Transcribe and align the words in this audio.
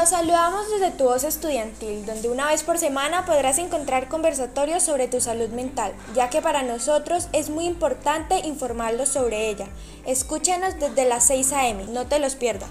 Los 0.00 0.08
saludamos 0.08 0.70
desde 0.70 0.96
tu 0.96 1.04
voz 1.04 1.24
estudiantil, 1.24 2.06
donde 2.06 2.30
una 2.30 2.46
vez 2.46 2.62
por 2.62 2.78
semana 2.78 3.26
podrás 3.26 3.58
encontrar 3.58 4.08
conversatorios 4.08 4.82
sobre 4.82 5.08
tu 5.08 5.20
salud 5.20 5.50
mental, 5.50 5.92
ya 6.14 6.30
que 6.30 6.40
para 6.40 6.62
nosotros 6.62 7.28
es 7.34 7.50
muy 7.50 7.66
importante 7.66 8.38
informarlos 8.46 9.10
sobre 9.10 9.50
ella. 9.50 9.66
Escúchanos 10.06 10.80
desde 10.80 11.06
las 11.06 11.26
6 11.26 11.52
a.m., 11.52 11.84
no 11.92 12.06
te 12.06 12.18
los 12.18 12.34
pierdas. 12.34 12.70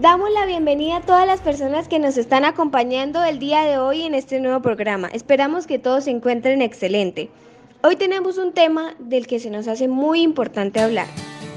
Damos 0.00 0.30
la 0.30 0.46
bienvenida 0.46 0.98
a 0.98 1.02
todas 1.02 1.26
las 1.26 1.40
personas 1.40 1.88
que 1.88 1.98
nos 1.98 2.16
están 2.16 2.44
acompañando 2.44 3.24
el 3.24 3.40
día 3.40 3.64
de 3.64 3.78
hoy 3.78 4.02
en 4.02 4.14
este 4.14 4.38
nuevo 4.38 4.62
programa. 4.62 5.08
Esperamos 5.08 5.66
que 5.66 5.80
todos 5.80 6.04
se 6.04 6.10
encuentren 6.10 6.62
excelente. 6.62 7.28
Hoy 7.82 7.96
tenemos 7.96 8.38
un 8.38 8.52
tema 8.52 8.94
del 9.00 9.26
que 9.26 9.40
se 9.40 9.50
nos 9.50 9.66
hace 9.66 9.88
muy 9.88 10.22
importante 10.22 10.78
hablar 10.78 11.08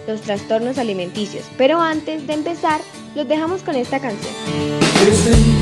los 0.07 0.21
trastornos 0.21 0.77
alimenticios. 0.77 1.45
Pero 1.57 1.79
antes 1.79 2.27
de 2.27 2.33
empezar, 2.33 2.81
los 3.15 3.27
dejamos 3.27 3.63
con 3.63 3.75
esta 3.75 3.99
canción. 3.99 4.33
Este 5.07 5.61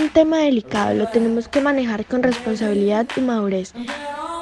un 0.00 0.08
tema 0.08 0.38
delicado, 0.38 0.94
lo 0.94 1.08
tenemos 1.08 1.48
que 1.48 1.60
manejar 1.60 2.06
con 2.06 2.22
responsabilidad 2.22 3.06
y 3.16 3.20
madurez. 3.20 3.74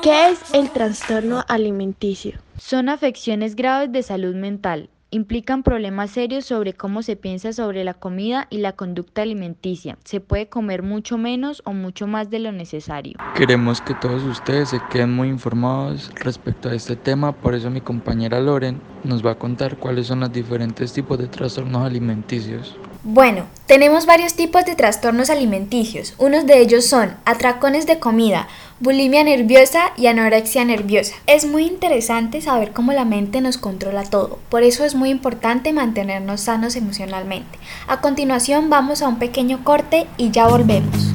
¿Qué 0.02 0.28
es 0.30 0.54
el 0.54 0.70
trastorno 0.70 1.44
alimenticio? 1.48 2.38
Son 2.58 2.88
afecciones 2.88 3.56
graves 3.56 3.90
de 3.90 4.04
salud 4.04 4.36
mental. 4.36 4.88
Implican 5.10 5.62
problemas 5.62 6.10
serios 6.10 6.44
sobre 6.44 6.74
cómo 6.74 7.02
se 7.02 7.16
piensa 7.16 7.52
sobre 7.52 7.82
la 7.82 7.94
comida 7.94 8.46
y 8.50 8.58
la 8.58 8.74
conducta 8.74 9.22
alimenticia. 9.22 9.98
Se 10.04 10.20
puede 10.20 10.48
comer 10.48 10.82
mucho 10.82 11.18
menos 11.18 11.62
o 11.64 11.72
mucho 11.72 12.06
más 12.06 12.30
de 12.30 12.38
lo 12.38 12.52
necesario. 12.52 13.16
Queremos 13.34 13.80
que 13.80 13.94
todos 13.94 14.22
ustedes 14.22 14.68
se 14.68 14.80
queden 14.90 15.12
muy 15.12 15.28
informados 15.28 16.12
respecto 16.16 16.68
a 16.68 16.74
este 16.74 16.94
tema, 16.94 17.32
por 17.32 17.54
eso 17.54 17.70
mi 17.70 17.80
compañera 17.80 18.38
Loren 18.38 18.80
nos 19.02 19.24
va 19.26 19.32
a 19.32 19.38
contar 19.38 19.78
cuáles 19.78 20.06
son 20.06 20.20
los 20.20 20.32
diferentes 20.32 20.92
tipos 20.92 21.18
de 21.18 21.26
trastornos 21.26 21.84
alimenticios. 21.84 22.76
Bueno, 23.04 23.44
tenemos 23.66 24.06
varios 24.06 24.34
tipos 24.34 24.64
de 24.64 24.74
trastornos 24.74 25.30
alimenticios. 25.30 26.14
Unos 26.18 26.46
de 26.46 26.58
ellos 26.58 26.84
son 26.84 27.16
atracones 27.24 27.86
de 27.86 28.00
comida, 28.00 28.48
bulimia 28.80 29.22
nerviosa 29.22 29.92
y 29.96 30.08
anorexia 30.08 30.64
nerviosa. 30.64 31.14
Es 31.28 31.46
muy 31.46 31.64
interesante 31.64 32.40
saber 32.40 32.72
cómo 32.72 32.92
la 32.92 33.04
mente 33.04 33.40
nos 33.40 33.56
controla 33.56 34.02
todo. 34.02 34.40
Por 34.48 34.64
eso 34.64 34.84
es 34.84 34.96
muy 34.96 35.10
importante 35.10 35.72
mantenernos 35.72 36.40
sanos 36.40 36.74
emocionalmente. 36.74 37.56
A 37.86 38.00
continuación 38.00 38.68
vamos 38.68 39.00
a 39.00 39.06
un 39.06 39.20
pequeño 39.20 39.62
corte 39.62 40.08
y 40.16 40.32
ya 40.32 40.48
volvemos. 40.48 41.12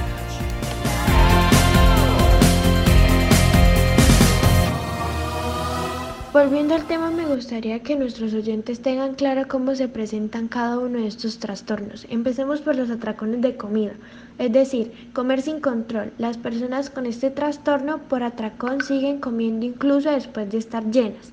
Volviendo 6.42 6.74
al 6.74 6.88
tema, 6.88 7.12
me 7.12 7.24
gustaría 7.24 7.84
que 7.84 7.94
nuestros 7.94 8.34
oyentes 8.34 8.82
tengan 8.82 9.14
claro 9.14 9.46
cómo 9.46 9.76
se 9.76 9.86
presentan 9.86 10.48
cada 10.48 10.76
uno 10.76 10.98
de 10.98 11.06
estos 11.06 11.38
trastornos. 11.38 12.04
Empecemos 12.10 12.60
por 12.60 12.74
los 12.74 12.90
atracones 12.90 13.42
de 13.42 13.56
comida, 13.56 13.92
es 14.38 14.52
decir, 14.52 14.90
comer 15.12 15.40
sin 15.40 15.60
control. 15.60 16.12
Las 16.18 16.38
personas 16.38 16.90
con 16.90 17.06
este 17.06 17.30
trastorno 17.30 17.98
por 18.08 18.24
atracón 18.24 18.80
siguen 18.80 19.20
comiendo 19.20 19.64
incluso 19.64 20.10
después 20.10 20.50
de 20.50 20.58
estar 20.58 20.90
llenas. 20.90 21.32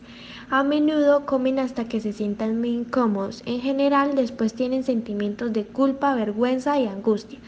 A 0.52 0.64
menudo 0.64 1.25
comen 1.25 1.58
hasta 1.58 1.86
que 1.86 2.02
se 2.02 2.14
sientan 2.14 2.59
muy 2.59 2.69
incómodos. 2.69 3.42
En 3.48 3.62
general, 3.62 4.14
después 4.14 4.53
tienen 4.53 4.84
sentimientos 4.84 5.52
de 5.53 5.66
culpa, 5.66 6.14
vergüenza 6.14 6.80
y 6.80 6.86
angustia. 6.86 7.40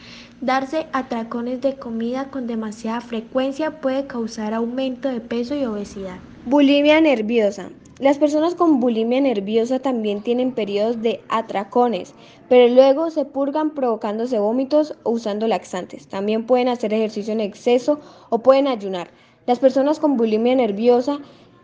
Darse 0.41 0.87
atracones 0.93 1.61
de 1.61 1.75
comida 1.75 2.31
con 2.31 2.47
demasiada 2.47 3.01
frecuencia 3.01 3.81
puede 3.81 4.07
causar 4.07 4.55
aumento 4.55 5.09
de 5.09 5.21
peso 5.21 5.53
y 5.53 5.65
obesidad. 5.65 6.17
Bulimia 6.45 6.99
nerviosa. 6.99 7.69
Las 7.99 8.17
personas 8.17 8.55
con 8.55 8.79
bulimia 8.79 9.21
nerviosa 9.21 9.77
también 9.77 10.23
tienen 10.23 10.53
periodos 10.53 10.99
de 11.03 11.21
atracones, 11.29 12.15
pero 12.49 12.73
luego 12.73 13.11
se 13.11 13.25
purgan 13.25 13.75
provocándose 13.75 14.39
vómitos 14.39 14.95
o 15.03 15.11
usando 15.11 15.47
laxantes. 15.47 16.07
También 16.07 16.47
pueden 16.47 16.67
hacer 16.67 16.95
ejercicio 16.95 17.31
en 17.31 17.41
exceso 17.41 17.99
o 18.29 18.39
pueden 18.39 18.67
ayunar. 18.67 19.11
Las 19.45 19.59
personas 19.59 19.99
con 19.99 20.17
bulimia 20.17 20.55
nerviosa 20.55 21.19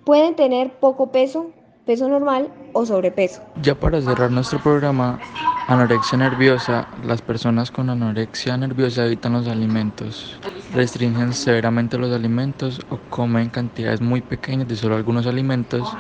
pueden 0.05 0.35
tener 0.35 0.71
poco 0.73 1.11
peso, 1.11 1.49
peso 1.87 2.07
normal 2.07 2.49
o 2.73 2.85
sobrepeso. 2.85 3.41
Ya 3.63 3.73
para 3.73 3.99
cerrar 3.99 4.29
nuestro 4.29 4.61
programa, 4.61 5.19
anorexia 5.67 6.17
nerviosa, 6.17 6.87
las 7.05 7.21
personas 7.21 7.71
con 7.71 7.89
anorexia 7.89 8.55
nerviosa 8.55 9.05
evitan 9.05 9.33
los 9.33 9.47
alimentos, 9.47 10.39
restringen 10.73 11.33
severamente 11.33 11.97
los 11.97 12.13
alimentos 12.13 12.79
o 12.89 12.97
comen 13.09 13.49
cantidades 13.49 13.99
muy 13.99 14.21
pequeñas 14.21 14.69
de 14.69 14.77
solo 14.77 14.95
algunos 14.95 15.27
alimentos, 15.27 15.93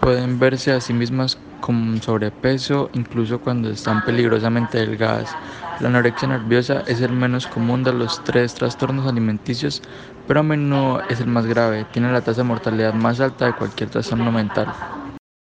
pueden 0.00 0.38
verse 0.38 0.72
a 0.72 0.80
sí 0.80 0.94
mismas 0.94 1.36
con 1.60 2.00
sobrepeso, 2.00 2.88
incluso 2.94 3.40
cuando 3.40 3.68
están 3.68 4.02
peligrosamente 4.06 4.78
delgadas. 4.78 5.36
La 5.80 5.88
anorexia 5.88 6.28
nerviosa 6.28 6.82
es 6.86 7.02
el 7.02 7.12
menos 7.12 7.46
común 7.46 7.84
de 7.84 7.92
los 7.92 8.24
tres 8.24 8.54
trastornos 8.54 9.06
alimenticios, 9.06 9.82
pero 10.26 10.40
a 10.40 10.42
menudo 10.42 11.02
es 11.10 11.20
el 11.20 11.26
más 11.26 11.44
grave. 11.44 11.84
Tiene 11.92 12.10
la 12.10 12.22
tasa 12.22 12.40
de 12.40 12.48
mortalidad 12.48 12.94
más 12.94 13.20
alta 13.20 13.46
de 13.46 13.52
cualquier 13.52 13.90
trastorno 13.90 14.32
mental. 14.32 14.72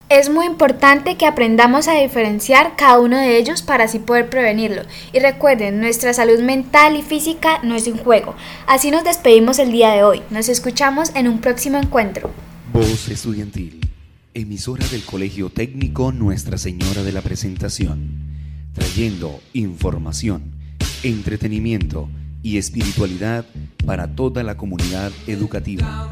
Es 0.09 0.27
muy 0.27 0.47
importante 0.47 1.17
que 1.17 1.27
aprendamos 1.27 1.87
a 1.87 1.93
diferenciar 1.93 2.75
cada 2.75 2.97
uno 2.97 3.15
de 3.15 3.37
ellos 3.37 3.61
para 3.61 3.83
así 3.83 3.99
poder 3.99 4.27
prevenirlo. 4.27 4.81
Y 5.13 5.19
recuerden, 5.19 5.79
nuestra 5.79 6.15
salud 6.15 6.39
mental 6.39 6.95
y 6.95 7.03
física 7.03 7.59
no 7.61 7.75
es 7.75 7.85
un 7.85 7.99
juego. 7.99 8.33
Así 8.65 8.89
nos 8.89 9.03
despedimos 9.03 9.59
el 9.59 9.71
día 9.71 9.91
de 9.91 10.01
hoy. 10.01 10.23
Nos 10.31 10.49
escuchamos 10.49 11.11
en 11.13 11.27
un 11.27 11.41
próximo 11.41 11.77
encuentro. 11.77 12.31
Voz 12.73 13.07
estudiantil, 13.09 13.81
emisora 14.33 14.83
del 14.87 15.05
Colegio 15.05 15.51
Técnico 15.51 16.11
Nuestra 16.11 16.57
Señora 16.57 17.03
de 17.03 17.11
la 17.11 17.21
Presentación, 17.21 18.09
trayendo 18.73 19.39
información, 19.53 20.41
entretenimiento 21.03 22.09
y 22.41 22.57
espiritualidad 22.57 23.45
para 23.85 24.07
toda 24.15 24.41
la 24.41 24.57
comunidad 24.57 25.11
educativa. 25.27 26.09